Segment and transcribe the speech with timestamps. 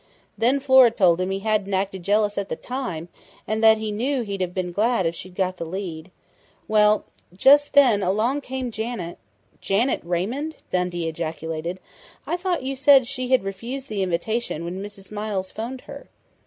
[0.35, 3.09] Then Flora told him he hadn't acted jealous at the time,
[3.47, 6.09] and that he knew he'd have been glad if she'd got the lead....
[6.67, 7.05] Well,
[7.37, 9.19] just then along came Janet"
[9.61, 11.79] "Janet Raymond?" Dundee ejaculated.
[12.25, 15.11] "I thought you said she had refused the invitation when Mrs.
[15.11, 16.09] Miles phoned her."